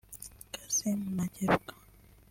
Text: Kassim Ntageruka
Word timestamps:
Kassim 0.53 0.99
Ntageruka 1.15 1.73